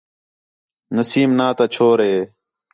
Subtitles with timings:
[0.95, 2.15] نسیم ناں نتا چھور ہِے